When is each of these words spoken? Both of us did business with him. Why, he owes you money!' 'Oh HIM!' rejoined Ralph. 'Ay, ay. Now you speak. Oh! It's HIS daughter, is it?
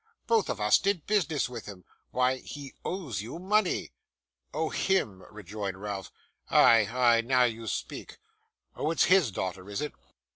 Both 0.25 0.49
of 0.49 0.59
us 0.59 0.79
did 0.79 1.05
business 1.05 1.47
with 1.47 1.67
him. 1.67 1.85
Why, 2.09 2.37
he 2.37 2.73
owes 2.83 3.21
you 3.21 3.37
money!' 3.37 3.91
'Oh 4.51 4.69
HIM!' 4.71 5.21
rejoined 5.29 5.79
Ralph. 5.79 6.11
'Ay, 6.49 6.87
ay. 6.91 7.21
Now 7.21 7.43
you 7.43 7.67
speak. 7.67 8.17
Oh! 8.75 8.89
It's 8.89 9.03
HIS 9.03 9.29
daughter, 9.29 9.69
is 9.69 9.79
it? 9.79 9.93